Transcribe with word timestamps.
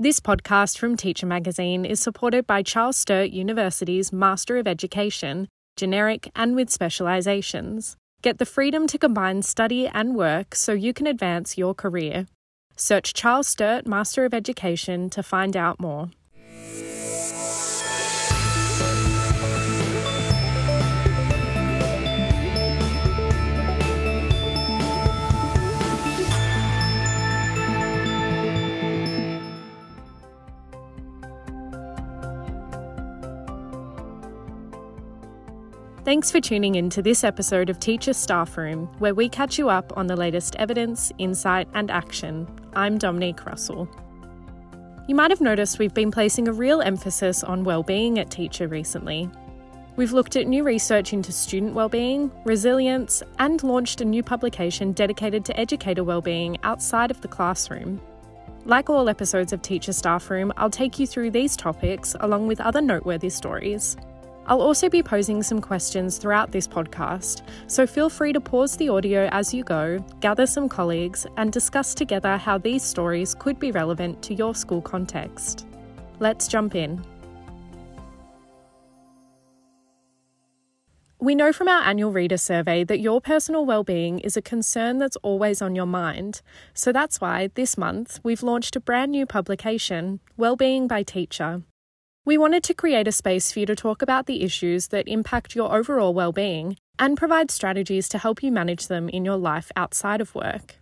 This 0.00 0.20
podcast 0.20 0.78
from 0.78 0.96
Teacher 0.96 1.26
Magazine 1.26 1.84
is 1.84 1.98
supported 1.98 2.46
by 2.46 2.62
Charles 2.62 2.96
Sturt 2.96 3.30
University's 3.30 4.12
Master 4.12 4.56
of 4.56 4.68
Education, 4.68 5.48
generic 5.74 6.30
and 6.36 6.54
with 6.54 6.70
specializations. 6.70 7.96
Get 8.22 8.38
the 8.38 8.46
freedom 8.46 8.86
to 8.86 8.96
combine 8.96 9.42
study 9.42 9.88
and 9.88 10.14
work 10.14 10.54
so 10.54 10.72
you 10.72 10.92
can 10.94 11.08
advance 11.08 11.58
your 11.58 11.74
career. 11.74 12.28
Search 12.76 13.12
Charles 13.12 13.48
Sturt 13.48 13.88
Master 13.88 14.24
of 14.24 14.32
Education 14.32 15.10
to 15.10 15.20
find 15.20 15.56
out 15.56 15.80
more. 15.80 16.10
Thanks 36.08 36.30
for 36.30 36.40
tuning 36.40 36.76
in 36.76 36.88
to 36.88 37.02
this 37.02 37.22
episode 37.22 37.68
of 37.68 37.78
Teacher 37.78 38.14
Staff 38.14 38.56
Room, 38.56 38.86
where 38.98 39.14
we 39.14 39.28
catch 39.28 39.58
you 39.58 39.68
up 39.68 39.94
on 39.94 40.06
the 40.06 40.16
latest 40.16 40.56
evidence, 40.56 41.12
insight, 41.18 41.68
and 41.74 41.90
action. 41.90 42.48
I'm 42.72 42.96
Dominique 42.96 43.44
Russell. 43.44 43.86
You 45.06 45.14
might 45.14 45.30
have 45.30 45.42
noticed 45.42 45.78
we've 45.78 45.92
been 45.92 46.10
placing 46.10 46.48
a 46.48 46.52
real 46.54 46.80
emphasis 46.80 47.44
on 47.44 47.62
well-being 47.62 48.18
at 48.18 48.30
Teacher 48.30 48.68
recently. 48.68 49.28
We've 49.96 50.14
looked 50.14 50.36
at 50.36 50.46
new 50.46 50.64
research 50.64 51.12
into 51.12 51.30
student 51.30 51.74
well-being, 51.74 52.32
resilience, 52.46 53.22
and 53.38 53.62
launched 53.62 54.00
a 54.00 54.06
new 54.06 54.22
publication 54.22 54.92
dedicated 54.92 55.44
to 55.44 55.60
educator 55.60 56.04
well-being 56.04 56.56
outside 56.62 57.10
of 57.10 57.20
the 57.20 57.28
classroom. 57.28 58.00
Like 58.64 58.88
all 58.88 59.10
episodes 59.10 59.52
of 59.52 59.60
Teacher 59.60 59.92
Staff 59.92 60.30
Room, 60.30 60.54
I'll 60.56 60.70
take 60.70 60.98
you 60.98 61.06
through 61.06 61.32
these 61.32 61.54
topics 61.54 62.16
along 62.20 62.46
with 62.46 62.62
other 62.62 62.80
noteworthy 62.80 63.28
stories. 63.28 63.98
I'll 64.48 64.62
also 64.62 64.88
be 64.88 65.02
posing 65.02 65.42
some 65.42 65.60
questions 65.60 66.16
throughout 66.16 66.52
this 66.52 66.66
podcast, 66.66 67.42
so 67.66 67.86
feel 67.86 68.08
free 68.08 68.32
to 68.32 68.40
pause 68.40 68.78
the 68.78 68.88
audio 68.88 69.28
as 69.30 69.52
you 69.52 69.62
go, 69.62 69.98
gather 70.20 70.46
some 70.46 70.70
colleagues, 70.70 71.26
and 71.36 71.52
discuss 71.52 71.94
together 71.94 72.38
how 72.38 72.56
these 72.56 72.82
stories 72.82 73.34
could 73.34 73.58
be 73.58 73.72
relevant 73.72 74.22
to 74.22 74.32
your 74.32 74.54
school 74.54 74.80
context. 74.80 75.66
Let's 76.18 76.48
jump 76.48 76.74
in. 76.74 77.04
We 81.20 81.34
know 81.34 81.52
from 81.52 81.68
our 81.68 81.82
annual 81.82 82.12
reader 82.12 82.38
survey 82.38 82.84
that 82.84 83.00
your 83.00 83.20
personal 83.20 83.66
well-being 83.66 84.20
is 84.20 84.38
a 84.38 84.42
concern 84.42 84.96
that's 84.96 85.16
always 85.16 85.60
on 85.60 85.74
your 85.74 85.84
mind. 85.84 86.40
So 86.72 86.90
that's 86.90 87.20
why 87.20 87.50
this 87.54 87.76
month 87.76 88.18
we've 88.22 88.42
launched 88.42 88.76
a 88.76 88.80
brand 88.80 89.12
new 89.12 89.26
publication, 89.26 90.20
Wellbeing 90.38 90.88
by 90.88 91.02
Teacher, 91.02 91.64
we 92.28 92.36
wanted 92.36 92.62
to 92.62 92.74
create 92.74 93.08
a 93.08 93.12
space 93.12 93.50
for 93.50 93.60
you 93.60 93.64
to 93.64 93.74
talk 93.74 94.02
about 94.02 94.26
the 94.26 94.42
issues 94.42 94.88
that 94.88 95.08
impact 95.08 95.56
your 95.56 95.74
overall 95.74 96.12
well-being 96.12 96.76
and 96.98 97.16
provide 97.16 97.50
strategies 97.50 98.06
to 98.06 98.18
help 98.18 98.42
you 98.42 98.52
manage 98.52 98.88
them 98.88 99.08
in 99.08 99.24
your 99.24 99.38
life 99.38 99.72
outside 99.76 100.20
of 100.20 100.34
work. 100.34 100.76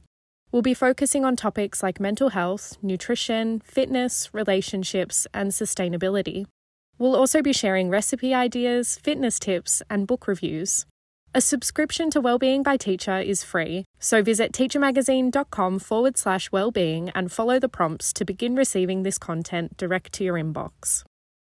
We'll 0.51 0.63
be 0.63 0.75
focusing 0.75 1.25
on 1.25 1.37
topics 1.37 1.85
like 1.85 2.01
mental 2.01 2.31
health, 2.31 2.77
nutrition, 2.83 3.61
fitness, 3.61 4.29
relationships, 4.33 5.29
and 5.33 5.53
sustainability. 5.53 6.47
We'll 6.99 7.15
also 7.15 7.43
be 7.43 7.53
sharing 7.53 7.91
recipe 7.91 8.35
ideas, 8.35 8.97
fitness 8.97 9.39
tips, 9.39 9.83
and 9.89 10.09
book 10.09 10.27
reviews. 10.27 10.85
A 11.33 11.41
subscription 11.41 12.11
to 12.11 12.21
Wellbeing 12.21 12.65
by 12.65 12.77
Teacher 12.77 13.21
is 13.21 13.45
free, 13.45 13.85
so 14.01 14.21
visit 14.21 14.51
teachermagazine.com 14.51 15.79
forward 15.79 16.17
slash 16.19 16.51
wellbeing 16.51 17.11
and 17.11 17.31
follow 17.31 17.61
the 17.61 17.69
prompts 17.69 18.13
to 18.15 18.25
begin 18.25 18.57
receiving 18.57 19.05
this 19.05 19.17
content 19.17 19.77
direct 19.77 20.13
to 20.15 20.25
your 20.25 20.35
inbox. 20.35 21.05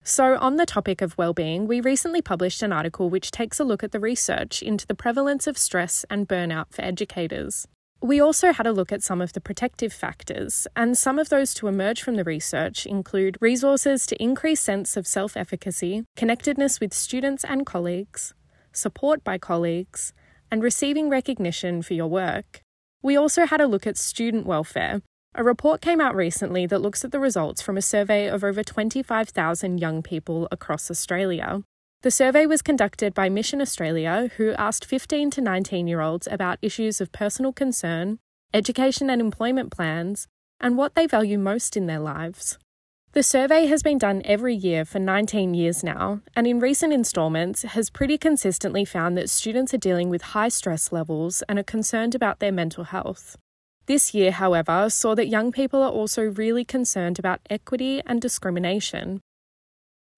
So, 0.09 0.39
on 0.39 0.57
the 0.57 0.65
topic 0.65 1.03
of 1.03 1.19
well-being, 1.19 1.67
we 1.67 1.83
recently 1.83 2.23
published 2.23 2.63
an 2.63 2.73
article 2.73 3.11
which 3.11 3.31
takes 3.31 3.61
a 3.61 3.65
look 3.65 3.85
at 3.85 3.93
the 3.93 4.01
research 4.01 4.63
into 4.63 4.87
the 4.87 4.95
prevalence 4.95 5.47
of 5.47 5.59
stress 5.59 6.07
and 6.09 6.27
burnout 6.27 6.69
for 6.71 6.81
educators. 6.81 7.69
We 8.01 8.19
also 8.19 8.55
had 8.55 8.67
a 8.67 8.73
look 8.73 8.91
at 8.91 9.03
some 9.03 9.21
of 9.21 9.35
the 9.35 9.41
protective 9.43 9.93
factors, 9.93 10.67
and 10.75 10.97
some 10.97 11.19
of 11.19 11.29
those 11.29 11.53
to 11.55 11.69
emerge 11.69 12.01
from 12.01 12.17
the 12.17 12.25
research 12.25 12.87
include 12.87 13.37
resources 13.43 14.07
to 14.07 14.23
increase 14.23 14.63
sense 14.63 14.97
of 14.97 15.07
self-efficacy, 15.07 16.05
connectedness 16.17 16.81
with 16.81 16.95
students 16.95 17.45
and 17.45 17.67
colleagues, 17.67 18.33
support 18.73 19.23
by 19.23 19.37
colleagues, 19.37 20.15
and 20.51 20.63
receiving 20.63 21.11
recognition 21.11 21.83
for 21.83 21.93
your 21.93 22.09
work. 22.09 22.63
We 23.03 23.15
also 23.15 23.45
had 23.45 23.61
a 23.61 23.67
look 23.67 23.87
at 23.87 23.99
student 23.99 24.47
welfare, 24.47 25.03
a 25.35 25.45
report 25.45 25.81
came 25.81 26.01
out 26.01 26.17
recently 26.17 26.67
that 26.67 26.81
looks 26.81 27.05
at 27.05 27.13
the 27.13 27.21
results 27.21 27.63
from 27.63 27.77
a 27.77 27.83
survey 27.83 28.27
of 28.27 28.43
over 28.43 28.65
25,000 28.65 29.79
young 29.79 30.03
people 30.03 30.49
across 30.51 30.91
Australia. 30.91 31.63
The 32.03 32.11
survey 32.11 32.45
was 32.45 32.61
conducted 32.61 33.15
by 33.15 33.29
Mission 33.29 33.61
Australia, 33.61 34.31
who 34.37 34.53
asked 34.55 34.85
15 34.85 35.31
to 35.31 35.41
19 35.41 35.87
year 35.87 36.01
olds 36.01 36.27
about 36.29 36.59
issues 36.61 37.01
of 37.01 37.13
personal 37.13 37.53
concern, 37.53 38.19
education 38.53 39.09
and 39.11 39.21
employment 39.21 39.71
plans, 39.71 40.27
and 40.61 40.77
what 40.77 40.97
they 40.97 41.07
value 41.07 41.39
most 41.39 41.77
in 41.77 41.87
their 41.87 42.01
lives. 42.01 42.59
The 43.13 43.23
survey 43.23 43.67
has 43.67 43.83
been 43.83 43.99
done 43.99 44.23
every 44.25 44.57
year 44.57 44.85
for 44.85 44.99
19 44.99 45.55
years 45.55 45.85
now, 45.85 46.21
and 46.35 46.49
in 46.49 46.59
recent 46.59 46.93
instalments 46.93 47.63
has 47.63 47.91
pretty 47.91 48.19
consistently 48.19 48.85
found 48.85 49.17
that 49.17 49.31
students 49.31 49.73
are 49.73 49.79
dealing 49.79 50.11
with 50.11 50.35
high 50.35 50.49
stress 50.49 50.91
levels 50.91 51.43
and 51.49 51.61
are 51.61 51.65
concerned 51.65 52.15
about 52.15 52.41
their 52.41 52.53
mental 52.53 52.85
health. 52.85 53.37
This 53.89 54.13
year, 54.13 54.33
however, 54.33 54.91
saw 54.91 55.15
that 55.15 55.29
young 55.29 55.51
people 55.51 55.83
are 55.83 55.91
also 55.91 56.25
really 56.25 56.63
concerned 56.63 57.19
about 57.19 57.41
equity 57.49 58.03
and 58.05 58.21
discrimination. 58.21 59.23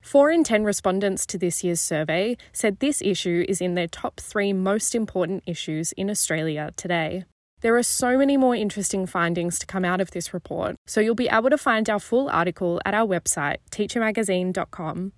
Four 0.03 0.33
in 0.33 0.43
10 0.43 0.65
respondents 0.65 1.25
to 1.27 1.39
this 1.39 1.63
year's 1.63 1.81
survey 1.81 2.37
said 2.53 2.81
this 2.81 3.01
issue 3.01 3.45
is 3.49 3.61
in 3.61 3.77
their 3.77 3.87
top 3.87 4.19
three 4.19 4.53
most 4.53 4.93
important 4.97 5.45
issues 5.47 5.93
in 5.93 6.11
Australia 6.11 6.73
today. 6.75 7.25
There 7.61 7.77
are 7.77 7.85
so 7.85 8.19
many 8.19 8.37
more 8.37 8.57
interesting 8.57 9.07
findings 9.07 9.57
to 9.61 9.67
come 9.67 9.85
out 9.85 10.01
of 10.01 10.11
this 10.11 10.35
report, 10.35 10.75
so 10.89 11.01
you'll 11.01 11.15
be 11.15 11.29
able 11.29 11.51
to 11.51 11.59
find 11.59 11.89
our 11.89 12.01
full 12.01 12.29
article 12.29 12.81
at 12.85 12.95
our 12.95 13.07
website, 13.07 13.59
teachermagazine.com. 13.71 15.13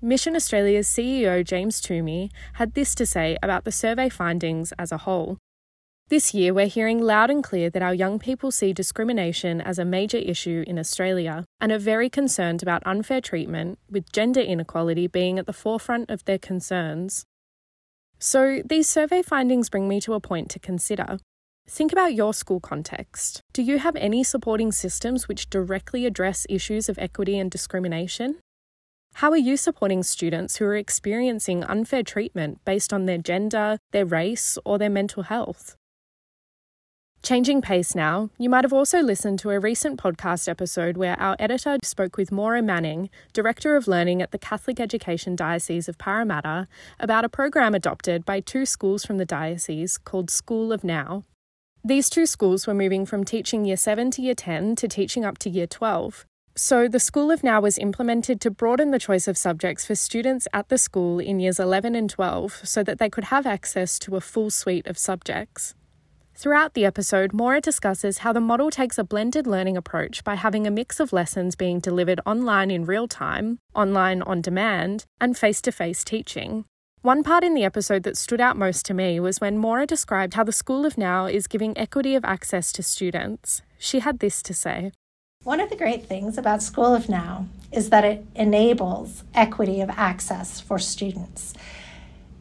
Mission 0.00 0.36
Australia's 0.36 0.86
CEO 0.86 1.44
James 1.44 1.80
Toomey 1.80 2.30
had 2.52 2.74
this 2.74 2.94
to 2.94 3.04
say 3.04 3.36
about 3.42 3.64
the 3.64 3.72
survey 3.72 4.08
findings 4.08 4.70
as 4.78 4.92
a 4.92 4.98
whole. 4.98 5.38
This 6.10 6.32
year, 6.32 6.54
we're 6.54 6.68
hearing 6.68 7.02
loud 7.02 7.28
and 7.28 7.44
clear 7.44 7.68
that 7.68 7.82
our 7.82 7.92
young 7.92 8.18
people 8.18 8.50
see 8.50 8.72
discrimination 8.72 9.60
as 9.60 9.78
a 9.78 9.84
major 9.84 10.16
issue 10.16 10.64
in 10.66 10.78
Australia 10.78 11.44
and 11.60 11.70
are 11.70 11.78
very 11.78 12.08
concerned 12.08 12.62
about 12.62 12.82
unfair 12.86 13.20
treatment, 13.20 13.78
with 13.90 14.10
gender 14.10 14.40
inequality 14.40 15.06
being 15.06 15.38
at 15.38 15.44
the 15.44 15.52
forefront 15.52 16.08
of 16.08 16.24
their 16.24 16.38
concerns. 16.38 17.26
So, 18.18 18.62
these 18.64 18.88
survey 18.88 19.20
findings 19.20 19.68
bring 19.68 19.86
me 19.86 20.00
to 20.00 20.14
a 20.14 20.20
point 20.20 20.48
to 20.52 20.58
consider. 20.58 21.18
Think 21.68 21.92
about 21.92 22.14
your 22.14 22.32
school 22.32 22.58
context. 22.58 23.42
Do 23.52 23.62
you 23.62 23.78
have 23.78 23.94
any 23.96 24.24
supporting 24.24 24.72
systems 24.72 25.28
which 25.28 25.50
directly 25.50 26.06
address 26.06 26.46
issues 26.48 26.88
of 26.88 26.98
equity 26.98 27.38
and 27.38 27.50
discrimination? 27.50 28.36
How 29.16 29.30
are 29.30 29.36
you 29.36 29.58
supporting 29.58 30.02
students 30.02 30.56
who 30.56 30.64
are 30.64 30.76
experiencing 30.76 31.64
unfair 31.64 32.02
treatment 32.02 32.64
based 32.64 32.94
on 32.94 33.04
their 33.04 33.18
gender, 33.18 33.76
their 33.90 34.06
race, 34.06 34.56
or 34.64 34.78
their 34.78 34.88
mental 34.88 35.24
health? 35.24 35.76
Changing 37.28 37.60
pace 37.60 37.94
now, 37.94 38.30
you 38.38 38.48
might 38.48 38.64
have 38.64 38.72
also 38.72 39.02
listened 39.02 39.38
to 39.40 39.50
a 39.50 39.60
recent 39.60 40.00
podcast 40.00 40.48
episode 40.48 40.96
where 40.96 41.14
our 41.20 41.36
editor 41.38 41.76
spoke 41.82 42.16
with 42.16 42.32
Maura 42.32 42.62
Manning, 42.62 43.10
Director 43.34 43.76
of 43.76 43.86
Learning 43.86 44.22
at 44.22 44.30
the 44.30 44.38
Catholic 44.38 44.80
Education 44.80 45.36
Diocese 45.36 45.90
of 45.90 45.98
Parramatta, 45.98 46.68
about 46.98 47.26
a 47.26 47.28
program 47.28 47.74
adopted 47.74 48.24
by 48.24 48.40
two 48.40 48.64
schools 48.64 49.04
from 49.04 49.18
the 49.18 49.26
diocese 49.26 49.98
called 49.98 50.30
School 50.30 50.72
of 50.72 50.82
Now. 50.82 51.24
These 51.84 52.08
two 52.08 52.24
schools 52.24 52.66
were 52.66 52.72
moving 52.72 53.04
from 53.04 53.24
teaching 53.24 53.66
Year 53.66 53.76
7 53.76 54.10
to 54.12 54.22
Year 54.22 54.34
10 54.34 54.74
to 54.76 54.88
teaching 54.88 55.22
up 55.22 55.36
to 55.40 55.50
Year 55.50 55.66
12. 55.66 56.24
So, 56.54 56.88
the 56.88 56.98
School 56.98 57.30
of 57.30 57.44
Now 57.44 57.60
was 57.60 57.76
implemented 57.76 58.40
to 58.40 58.50
broaden 58.50 58.90
the 58.90 58.98
choice 58.98 59.28
of 59.28 59.36
subjects 59.36 59.84
for 59.84 59.94
students 59.94 60.48
at 60.54 60.70
the 60.70 60.78
school 60.78 61.18
in 61.18 61.40
Years 61.40 61.60
11 61.60 61.94
and 61.94 62.08
12 62.08 62.62
so 62.64 62.82
that 62.82 62.98
they 62.98 63.10
could 63.10 63.24
have 63.24 63.46
access 63.46 63.98
to 63.98 64.16
a 64.16 64.22
full 64.22 64.48
suite 64.48 64.86
of 64.86 64.96
subjects. 64.96 65.74
Throughout 66.38 66.74
the 66.74 66.84
episode, 66.84 67.32
Maura 67.32 67.60
discusses 67.60 68.18
how 68.18 68.32
the 68.32 68.40
model 68.40 68.70
takes 68.70 68.96
a 68.96 69.02
blended 69.02 69.44
learning 69.44 69.76
approach 69.76 70.22
by 70.22 70.36
having 70.36 70.68
a 70.68 70.70
mix 70.70 71.00
of 71.00 71.12
lessons 71.12 71.56
being 71.56 71.80
delivered 71.80 72.20
online 72.24 72.70
in 72.70 72.84
real 72.84 73.08
time, 73.08 73.58
online 73.74 74.22
on 74.22 74.40
demand, 74.40 75.04
and 75.20 75.36
face 75.36 75.60
to 75.62 75.72
face 75.72 76.04
teaching. 76.04 76.64
One 77.02 77.24
part 77.24 77.42
in 77.42 77.54
the 77.54 77.64
episode 77.64 78.04
that 78.04 78.16
stood 78.16 78.40
out 78.40 78.56
most 78.56 78.86
to 78.86 78.94
me 78.94 79.18
was 79.18 79.40
when 79.40 79.58
Maura 79.58 79.84
described 79.84 80.34
how 80.34 80.44
the 80.44 80.52
School 80.52 80.86
of 80.86 80.96
Now 80.96 81.26
is 81.26 81.48
giving 81.48 81.76
equity 81.76 82.14
of 82.14 82.24
access 82.24 82.70
to 82.74 82.84
students. 82.84 83.62
She 83.76 83.98
had 83.98 84.20
this 84.20 84.40
to 84.42 84.54
say 84.54 84.92
One 85.42 85.58
of 85.58 85.70
the 85.70 85.76
great 85.76 86.06
things 86.06 86.38
about 86.38 86.62
School 86.62 86.94
of 86.94 87.08
Now 87.08 87.48
is 87.72 87.90
that 87.90 88.04
it 88.04 88.24
enables 88.36 89.24
equity 89.34 89.80
of 89.80 89.90
access 89.90 90.60
for 90.60 90.78
students. 90.78 91.52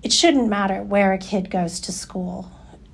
It 0.03 0.13
shouldn't 0.13 0.49
matter 0.49 0.83
where 0.83 1.13
a 1.13 1.17
kid 1.17 1.49
goes 1.49 1.79
to 1.79 1.91
school 1.91 2.51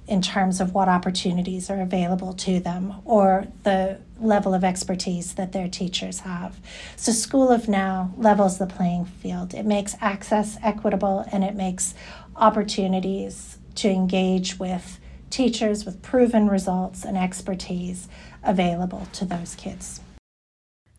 in 0.08 0.22
terms 0.22 0.60
of 0.60 0.74
what 0.74 0.90
opportunities 0.90 1.70
are 1.70 1.82
available 1.82 2.34
to 2.34 2.60
them 2.60 3.02
or 3.06 3.48
the 3.64 4.00
level 4.20 4.54
of 4.54 4.64
expertise 4.64 5.34
that 5.36 5.54
their 5.54 5.68
teachers 5.68 6.22
have. 6.22 6.60
So, 6.98 7.12
School 7.12 7.50
of 7.50 7.70
Now 7.70 8.14
levels 8.18 8.58
the 8.58 8.68
playing 8.68 9.06
field. 9.06 9.54
It 9.54 9.66
makes 9.66 9.96
access 10.02 10.58
equitable 10.62 11.26
and 11.32 11.44
it 11.44 11.56
makes 11.56 11.94
opportunities 12.36 13.58
to 13.76 13.90
engage 13.90 14.60
with 14.60 15.00
teachers 15.30 15.86
with 15.86 16.02
proven 16.02 16.48
results 16.48 17.04
and 17.04 17.18
expertise 17.18 18.08
available 18.44 19.08
to 19.14 19.26
those 19.26 19.56
kids. 19.56 20.02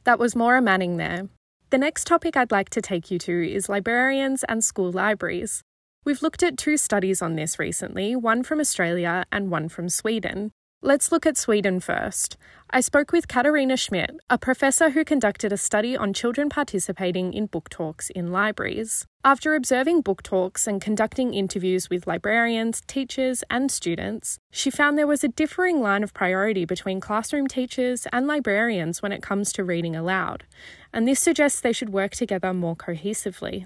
That 0.04 0.18
was 0.18 0.34
Maura 0.34 0.60
Manning 0.60 0.96
there. 0.96 1.28
The 1.70 1.78
next 1.78 2.06
topic 2.06 2.36
I'd 2.36 2.52
like 2.52 2.70
to 2.70 2.82
take 2.82 3.10
you 3.10 3.18
to 3.20 3.52
is 3.52 3.68
librarians 3.68 4.44
and 4.44 4.64
school 4.64 4.90
libraries. 4.90 5.62
We've 6.04 6.20
looked 6.20 6.42
at 6.42 6.58
two 6.58 6.76
studies 6.76 7.22
on 7.22 7.34
this 7.34 7.58
recently, 7.58 8.14
one 8.14 8.42
from 8.42 8.60
Australia 8.60 9.24
and 9.32 9.50
one 9.50 9.70
from 9.70 9.88
Sweden. 9.88 10.52
Let's 10.82 11.10
look 11.10 11.24
at 11.24 11.38
Sweden 11.38 11.80
first. 11.80 12.36
I 12.68 12.82
spoke 12.82 13.10
with 13.10 13.26
Katarina 13.26 13.78
Schmidt, 13.78 14.10
a 14.28 14.36
professor 14.36 14.90
who 14.90 15.02
conducted 15.02 15.50
a 15.50 15.56
study 15.56 15.96
on 15.96 16.12
children 16.12 16.50
participating 16.50 17.32
in 17.32 17.46
book 17.46 17.70
talks 17.70 18.10
in 18.10 18.30
libraries. 18.32 19.06
After 19.24 19.54
observing 19.54 20.02
book 20.02 20.22
talks 20.22 20.66
and 20.66 20.82
conducting 20.82 21.32
interviews 21.32 21.88
with 21.88 22.06
librarians, 22.06 22.82
teachers, 22.86 23.42
and 23.48 23.72
students, 23.72 24.38
she 24.50 24.70
found 24.70 24.98
there 24.98 25.06
was 25.06 25.24
a 25.24 25.28
differing 25.28 25.80
line 25.80 26.02
of 26.02 26.12
priority 26.12 26.66
between 26.66 27.00
classroom 27.00 27.46
teachers 27.46 28.06
and 28.12 28.26
librarians 28.26 29.00
when 29.00 29.12
it 29.12 29.22
comes 29.22 29.54
to 29.54 29.64
reading 29.64 29.96
aloud, 29.96 30.44
and 30.92 31.08
this 31.08 31.20
suggests 31.20 31.62
they 31.62 31.72
should 31.72 31.94
work 31.94 32.12
together 32.12 32.52
more 32.52 32.76
cohesively. 32.76 33.64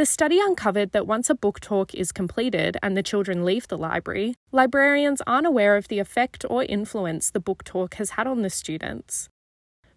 The 0.00 0.06
study 0.06 0.40
uncovered 0.40 0.92
that 0.92 1.06
once 1.06 1.28
a 1.28 1.34
book 1.34 1.60
talk 1.60 1.94
is 1.94 2.10
completed 2.10 2.78
and 2.82 2.96
the 2.96 3.02
children 3.02 3.44
leave 3.44 3.68
the 3.68 3.76
library, 3.76 4.34
librarians 4.50 5.20
aren't 5.26 5.46
aware 5.46 5.76
of 5.76 5.88
the 5.88 5.98
effect 5.98 6.42
or 6.48 6.64
influence 6.64 7.30
the 7.30 7.38
book 7.38 7.64
talk 7.64 7.96
has 7.96 8.12
had 8.12 8.26
on 8.26 8.40
the 8.40 8.48
students. 8.48 9.28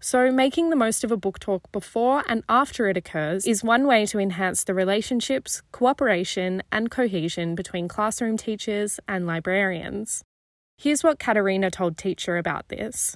So, 0.01 0.29
making 0.29 0.69
the 0.71 0.75
most 0.75 1.05
of 1.05 1.11
a 1.13 1.15
book 1.15 1.39
talk 1.39 1.71
before 1.71 2.25
and 2.27 2.44
after 2.50 2.89
it 2.89 2.97
occurs 2.97 3.47
is 3.47 3.63
one 3.63 3.88
way 3.88 4.05
to 4.07 4.19
enhance 4.19 4.65
the 4.65 4.73
relationships, 4.73 5.61
cooperation, 5.71 6.63
and 6.69 6.91
cohesion 6.91 7.55
between 7.55 7.88
classroom 7.88 8.35
teachers 8.35 9.00
and 9.07 9.25
librarians. 9.25 10.21
Here's 10.77 11.01
what 11.01 11.17
Katarina 11.17 11.71
told 11.71 11.97
Teacher 11.97 12.35
about 12.35 12.67
this. 12.67 13.15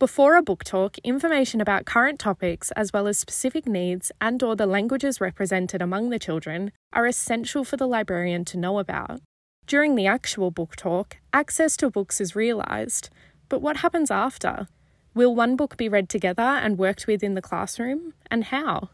Before 0.00 0.36
a 0.36 0.42
book 0.42 0.64
talk, 0.64 0.98
information 1.04 1.60
about 1.60 1.84
current 1.84 2.18
topics 2.18 2.72
as 2.72 2.92
well 2.92 3.06
as 3.06 3.16
specific 3.16 3.64
needs 3.64 4.10
and 4.20 4.42
or 4.42 4.56
the 4.56 4.66
languages 4.66 5.20
represented 5.20 5.80
among 5.80 6.10
the 6.10 6.18
children 6.18 6.72
are 6.92 7.06
essential 7.06 7.62
for 7.62 7.76
the 7.76 7.86
librarian 7.86 8.44
to 8.46 8.58
know 8.58 8.80
about. 8.80 9.20
During 9.68 9.94
the 9.94 10.08
actual 10.08 10.50
book 10.50 10.74
talk, 10.74 11.18
access 11.32 11.76
to 11.76 11.90
books 11.90 12.20
is 12.20 12.34
realised, 12.34 13.08
but 13.48 13.62
what 13.62 13.78
happens 13.78 14.10
after? 14.10 14.66
Will 15.14 15.32
one 15.32 15.54
book 15.54 15.76
be 15.76 15.88
read 15.88 16.08
together 16.08 16.42
and 16.42 16.76
worked 16.76 17.06
with 17.06 17.22
in 17.22 17.34
the 17.34 17.40
classroom, 17.40 18.14
and 18.28 18.44
how? 18.44 18.90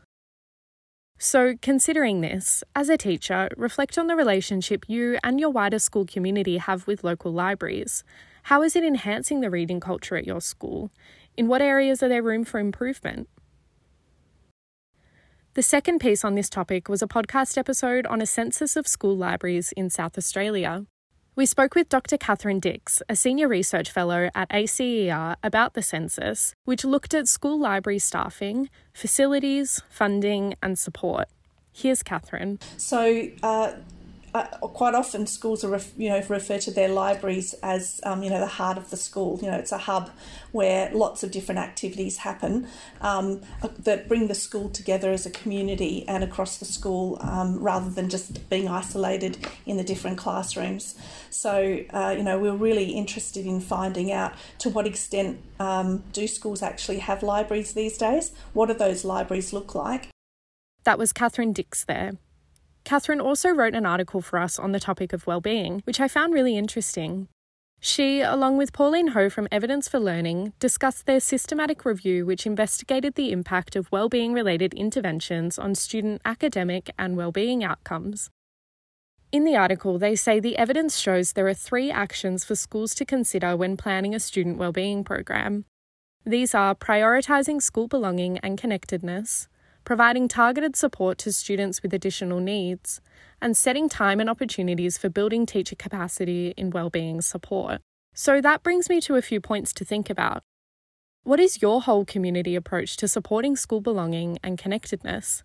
So, 1.19 1.55
considering 1.63 2.21
this, 2.21 2.63
as 2.77 2.91
a 2.91 2.99
teacher, 2.99 3.49
reflect 3.57 3.97
on 3.97 4.07
the 4.07 4.17
relationship 4.17 4.85
you 4.87 5.19
and 5.25 5.41
your 5.41 5.51
wider 5.51 5.79
school 5.79 6.05
community 6.05 6.59
have 6.59 6.87
with 6.87 7.05
local 7.05 7.33
libraries 7.33 8.05
how 8.45 8.63
is 8.63 8.77
it 8.77 8.85
enhancing 8.85 9.41
the 9.41 9.51
reading 9.51 9.81
culture 9.81 10.17
at 10.17 10.27
your 10.27 10.41
school? 10.41 10.91
In 11.37 11.49
what 11.49 11.63
areas 11.63 12.03
are 12.03 12.09
there 12.09 12.23
room 12.23 12.45
for 12.45 12.59
improvement? 12.59 13.29
The 15.55 15.63
second 15.63 15.99
piece 15.99 16.25
on 16.25 16.37
this 16.37 16.49
topic 16.49 16.89
was 16.89 17.03
a 17.03 17.09
podcast 17.09 17.59
episode 17.59 18.07
on 18.07 18.21
a 18.21 18.27
census 18.27 18.77
of 18.77 18.87
school 18.87 19.17
libraries 19.17 19.73
in 19.73 19.91
South 19.91 20.17
Australia. 20.17 20.87
We 21.35 21.47
spoke 21.47 21.75
with 21.75 21.89
Dr. 21.89 22.19
Katherine 22.19 22.61
Dix, 22.61 23.03
a 23.09 23.17
senior 23.17 23.49
research 23.49 23.91
fellow 23.91 24.31
at 24.35 24.49
ACER, 24.53 25.37
about 25.43 25.75
the 25.75 25.83
census, 25.83 26.55
which 26.65 26.85
looked 26.85 27.15
at 27.15 27.29
school 27.29 27.59
library 27.59 27.99
staffing, 27.99 28.69
facilities, 28.93 29.83
funding, 29.89 30.55
and 30.63 30.79
support. 30.79 31.29
Here's 31.73 32.03
Katherine. 32.03 32.59
So, 32.77 33.29
uh, 33.43 33.73
uh, 34.35 34.45
quite 34.69 34.95
often 34.95 35.27
schools 35.27 35.65
are 35.65 35.81
you 35.97 36.09
know 36.09 36.23
refer 36.29 36.59
to 36.59 36.71
their 36.71 36.89
libraries 36.89 37.55
as 37.63 38.01
um, 38.05 38.23
you 38.23 38.31
know 38.31 38.41
the 38.41 38.47
heart 38.47 38.79
of 38.79 38.91
the 38.91 38.97
school. 38.97 39.39
You 39.43 39.51
know 39.51 39.57
it's 39.57 39.73
a 39.73 39.79
hub 39.79 40.11
where 40.53 40.91
lots 40.93 41.23
of 41.23 41.31
different 41.31 41.59
activities 41.59 42.19
happen 42.19 42.67
um, 43.01 43.41
uh, 43.63 43.69
that 43.81 44.09
bring 44.09 44.29
the 44.29 44.35
school 44.35 44.69
together 44.69 45.11
as 45.11 45.27
a 45.27 45.31
community 45.31 46.05
and 46.09 46.25
across 46.25 46.59
the 46.59 46.65
school 46.65 47.19
um, 47.21 47.59
rather 47.61 47.91
than 47.91 48.09
just 48.09 48.49
being 48.49 48.69
isolated 48.69 49.39
in 49.67 49.77
the 49.77 49.85
different 49.85 50.19
classrooms. 50.19 50.95
So 51.31 51.85
uh, 51.91 52.15
you 52.17 52.23
know 52.23 52.39
we're 52.39 52.55
really 52.55 52.91
interested 52.91 53.47
in 53.47 53.61
finding 53.61 54.13
out 54.13 54.35
to 54.59 54.71
what 54.71 54.87
extent 54.87 55.41
um, 55.59 56.03
do 56.13 56.27
schools 56.27 56.63
actually 56.63 56.99
have 56.99 57.23
libraries 57.23 57.75
these 57.75 57.99
days? 57.99 58.33
What 58.53 58.67
do 58.67 58.75
those 58.75 59.05
libraries 59.05 59.53
look 59.53 59.75
like? 59.75 60.09
That 60.85 60.99
was 60.99 61.13
Katherine 61.13 61.53
Dix 61.53 61.85
there. 61.85 62.13
Katherine 62.85 63.21
also 63.21 63.51
wrote 63.51 63.75
an 63.75 63.87
article 63.87 64.21
for 64.21 64.39
us 64.39 64.59
on 64.59 64.73
the 64.73 64.81
topic 64.81 65.13
of 65.13 65.27
well-being, 65.27 65.83
which 65.85 66.01
I 66.01 66.09
found 66.09 66.35
really 66.35 66.57
interesting. 66.57 67.29
She, 67.83 68.21
along 68.21 68.59
with 68.59 68.75
Pauline 68.75 69.09
Ho 69.09 69.31
from 69.31 69.49
Evidence 69.51 69.89
for 69.89 69.99
Learning, 69.99 70.53
discussed 70.59 71.07
their 71.07 71.21
systematic 71.21 71.87
review 71.87 72.27
which 72.27 72.47
investigated 72.47 73.15
the 73.15 73.33
impact 73.33 73.75
of 73.75 73.91
well-being 73.91 74.35
related 74.35 74.75
interventions 74.75 75.59
on 75.59 75.75
student 75.75 76.21
academic 76.25 76.91
and 76.99 77.17
well-being 77.17 77.65
outcomes. 77.65 78.29
In 79.33 79.45
the 79.45 79.57
article, 79.57 79.99
they 79.99 80.15
say 80.15 80.41
the 80.41 80.59
evidence 80.59 80.99
shows 80.99 81.33
there 81.33 81.47
are 81.47 81.55
three 81.55 81.91
actions 81.91 82.45
for 82.45 82.55
schools 82.55 82.95
to 82.97 83.07
consider 83.07 83.57
when 83.57 83.77
planning 83.77 84.15
a 84.15 84.21
student 84.21 84.59
well-being 84.59 85.05
program. 85.05 85.65
These 86.27 86.55
are 86.55 86.75
prioritising 86.75 87.63
school 87.63 87.89
belonging 87.89 88.39
and 88.39 88.59
connectedness, 88.59 89.49
providing 89.91 90.29
targeted 90.29 90.77
support 90.77 91.19
to 91.19 91.33
students 91.33 91.83
with 91.83 91.93
additional 91.93 92.39
needs, 92.39 93.01
and 93.43 93.57
setting 93.57 93.89
time 93.89 94.21
and 94.21 94.31
opportunities 94.31 94.97
for 94.97 95.09
building 95.09 95.45
teacher 95.45 95.75
capacity 95.75 96.55
in 96.57 96.71
wellbeing 96.71 97.21
support. 97.21 97.81
So 98.15 98.41
that 98.41 98.63
brings 98.63 98.89
me 98.89 99.01
to 99.01 99.17
a 99.17 99.21
few 99.21 99.41
points 99.41 99.73
to 99.73 99.85
think 99.85 100.09
about. 100.09 100.45
What 101.25 101.41
is 101.41 101.61
your 101.61 101.83
whole 101.83 102.05
community 102.05 102.55
approach 102.55 102.97
to 102.99 103.09
supporting 103.09 103.57
school 103.57 103.81
belonging 103.81 104.39
and 104.45 104.57
connectedness? 104.57 105.43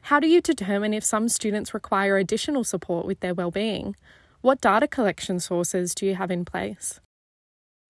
How 0.00 0.18
do 0.18 0.26
you 0.26 0.40
determine 0.40 0.92
if 0.92 1.04
some 1.04 1.28
students 1.28 1.72
require 1.72 2.16
additional 2.16 2.64
support 2.64 3.06
with 3.06 3.20
their 3.20 3.32
well-being? 3.32 3.94
What 4.40 4.60
data 4.60 4.88
collection 4.88 5.38
sources 5.38 5.94
do 5.94 6.04
you 6.04 6.16
have 6.16 6.32
in 6.32 6.44
place? 6.44 6.98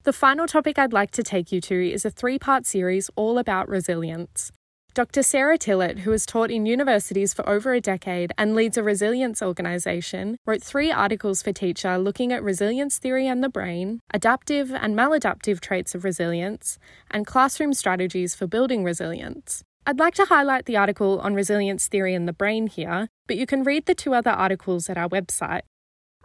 The 0.02 0.12
final 0.12 0.46
topic 0.46 0.78
I'd 0.78 0.92
like 0.92 1.12
to 1.12 1.22
take 1.22 1.50
you 1.50 1.62
to 1.62 1.90
is 1.90 2.04
a 2.04 2.10
three 2.10 2.38
part 2.38 2.66
series 2.66 3.08
all 3.16 3.38
about 3.38 3.70
resilience. 3.70 4.52
Dr. 4.94 5.24
Sarah 5.24 5.58
Tillett, 5.58 5.98
who 5.98 6.12
has 6.12 6.24
taught 6.24 6.52
in 6.52 6.66
universities 6.66 7.34
for 7.34 7.48
over 7.48 7.72
a 7.72 7.80
decade 7.80 8.32
and 8.38 8.54
leads 8.54 8.76
a 8.76 8.82
resilience 8.84 9.42
organisation, 9.42 10.38
wrote 10.46 10.62
three 10.62 10.92
articles 10.92 11.42
for 11.42 11.52
Teacher 11.52 11.98
looking 11.98 12.32
at 12.32 12.44
resilience 12.44 12.96
theory 12.98 13.26
and 13.26 13.42
the 13.42 13.48
brain, 13.48 13.98
adaptive 14.12 14.70
and 14.70 14.94
maladaptive 14.94 15.58
traits 15.58 15.96
of 15.96 16.04
resilience, 16.04 16.78
and 17.10 17.26
classroom 17.26 17.74
strategies 17.74 18.36
for 18.36 18.46
building 18.46 18.84
resilience. 18.84 19.64
I'd 19.84 19.98
like 19.98 20.14
to 20.14 20.26
highlight 20.26 20.66
the 20.66 20.76
article 20.76 21.18
on 21.18 21.34
resilience 21.34 21.88
theory 21.88 22.14
and 22.14 22.28
the 22.28 22.32
brain 22.32 22.68
here, 22.68 23.08
but 23.26 23.36
you 23.36 23.46
can 23.46 23.64
read 23.64 23.86
the 23.86 23.96
two 23.96 24.14
other 24.14 24.30
articles 24.30 24.88
at 24.88 24.96
our 24.96 25.08
website. 25.08 25.62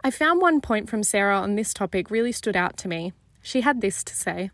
I 0.04 0.12
found 0.12 0.40
one 0.40 0.60
point 0.60 0.88
from 0.88 1.02
Sarah 1.02 1.40
on 1.40 1.56
this 1.56 1.74
topic 1.74 2.08
really 2.08 2.32
stood 2.32 2.54
out 2.54 2.76
to 2.76 2.88
me. 2.88 3.14
She 3.42 3.62
had 3.62 3.80
this 3.80 4.04
to 4.04 4.14
say. 4.14 4.52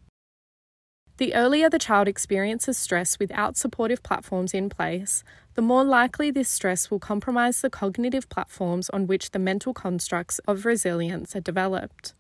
The 1.19 1.35
earlier 1.35 1.71
the 1.71 1.79
child 1.79 2.09
experiences 2.09 2.77
stress 2.77 3.19
without 3.19 3.57
supportive 3.57 4.03
platforms 4.03 4.53
in 4.53 4.69
place, 4.69 5.25
the 5.55 5.63
more 5.63 5.83
likely 5.83 6.31
this 6.31 6.51
stress 6.51 6.91
will 6.91 6.99
compromise 6.99 7.63
the 7.63 7.71
cognitive 7.71 8.29
platforms 8.29 8.91
on 8.91 9.07
which 9.07 9.31
the 9.31 9.39
mental 9.39 9.73
constructs 9.73 10.39
of 10.41 10.67
resilience 10.67 11.35
are 11.35 11.41
developed. 11.41 12.13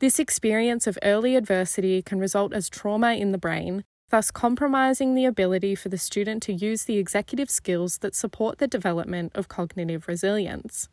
This 0.00 0.18
experience 0.18 0.86
of 0.86 0.98
early 1.02 1.34
adversity 1.34 2.02
can 2.02 2.18
result 2.18 2.52
as 2.52 2.68
trauma 2.68 3.14
in 3.14 3.32
the 3.32 3.38
brain, 3.38 3.84
thus 4.10 4.30
compromising 4.30 5.14
the 5.14 5.24
ability 5.24 5.74
for 5.74 5.88
the 5.88 5.96
student 5.96 6.42
to 6.42 6.52
use 6.52 6.84
the 6.84 6.98
executive 6.98 7.50
skills 7.50 7.98
that 7.98 8.14
support 8.14 8.58
the 8.58 8.66
development 8.66 9.32
of 9.34 9.48
cognitive 9.48 10.08
resilience. 10.08 10.90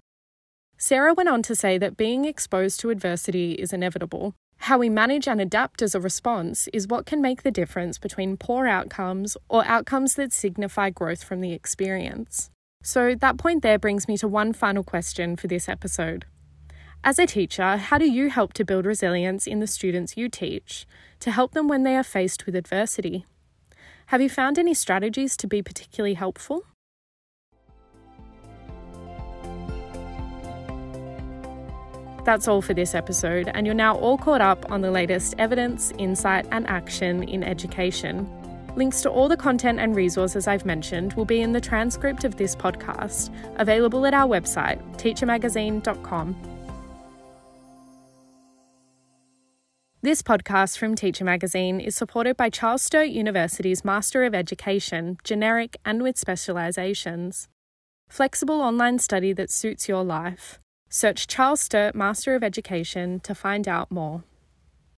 Sarah 0.78 1.14
went 1.14 1.30
on 1.30 1.44
to 1.44 1.56
say 1.56 1.78
that 1.78 1.98
being 1.98 2.24
exposed 2.24 2.80
to 2.80 2.90
adversity 2.90 3.54
is 3.54 3.74
inevitable, 3.74 4.34
how 4.62 4.78
we 4.78 4.90
manage 4.90 5.28
and 5.28 5.42
adapt 5.42 5.82
as 5.82 5.96
a 5.96 6.00
response 6.00 6.68
is 6.72 6.88
what 6.88 7.08
can 7.08 7.20
make 7.20 7.42
the 7.42 7.50
difference 7.50 7.98
between 7.98 8.38
poor 8.38 8.68
outcomes 8.68 9.36
or 9.50 9.66
outcomes 9.66 10.14
that 10.16 10.32
signify 10.32 10.92
growth 10.92 11.24
from 11.24 11.42
the 11.42 11.52
experience. 11.52 12.52
So, 12.84 13.16
that 13.16 13.38
point 13.38 13.64
there 13.64 13.80
brings 13.80 14.08
me 14.08 14.18
to 14.18 14.28
one 14.28 14.54
final 14.54 14.84
question 14.84 15.36
for 15.36 15.48
this 15.48 15.68
episode. 15.68 16.26
As 17.04 17.18
a 17.18 17.26
teacher, 17.26 17.78
how 17.78 17.98
do 17.98 18.10
you 18.10 18.30
help 18.30 18.54
to 18.54 18.64
build 18.64 18.86
resilience 18.86 19.48
in 19.48 19.60
the 19.60 19.68
students 19.68 20.16
you 20.16 20.30
teach 20.30 20.86
to 21.22 21.32
help 21.32 21.54
them 21.54 21.68
when 21.68 21.82
they 21.82 21.96
are 21.96 22.04
faced 22.04 22.46
with 22.46 22.56
adversity? 22.56 23.26
Have 24.08 24.22
you 24.22 24.30
found 24.30 24.60
any 24.60 24.76
strategies 24.76 25.36
to 25.38 25.48
be 25.48 25.64
particularly 25.64 26.14
helpful? 26.14 26.66
That's 32.24 32.48
all 32.48 32.62
for 32.62 32.74
this 32.74 32.94
episode, 32.94 33.50
and 33.54 33.66
you're 33.66 33.74
now 33.74 33.98
all 33.98 34.18
caught 34.18 34.42
up 34.42 34.72
on 34.72 34.82
the 34.82 34.92
latest 34.92 35.36
evidence, 35.40 35.92
insight, 35.98 36.48
and 36.52 36.68
action 36.68 37.24
in 37.24 37.44
education. 37.44 38.30
Links 38.76 39.02
to 39.02 39.10
all 39.10 39.28
the 39.28 39.36
content 39.36 39.80
and 39.80 39.96
resources 39.96 40.48
I've 40.48 40.66
mentioned 40.66 41.14
will 41.14 41.26
be 41.26 41.42
in 41.42 41.52
the 41.52 41.60
transcript 41.60 42.24
of 42.24 42.38
this 42.38 42.56
podcast, 42.56 43.34
available 43.58 44.06
at 44.06 44.14
our 44.14 44.28
website, 44.28 44.80
teachermagazine.com. 44.98 46.36
This 50.04 50.24
podcast 50.24 50.78
from 50.78 50.96
Teacher 50.96 51.24
Magazine 51.24 51.80
is 51.80 51.96
supported 51.96 52.36
by 52.36 52.50
Charles 52.50 52.82
Sturt 52.82 53.10
University's 53.10 53.86
Master 53.86 54.24
of 54.24 54.34
Education, 54.34 55.18
generic 55.24 55.78
and 55.86 56.02
with 56.02 56.16
specialisations. 56.16 57.48
Flexible 58.10 58.62
online 58.62 58.98
study 58.98 59.32
that 59.34 59.52
suits 59.52 59.88
your 59.88 60.04
life. 60.04 60.60
Search 60.94 61.26
Charles 61.26 61.62
Sturt 61.62 61.96
Master 61.96 62.36
of 62.36 62.44
Education 62.44 63.22
to 63.22 63.34
find 63.34 63.66
out 63.66 63.92
more. 63.92 64.26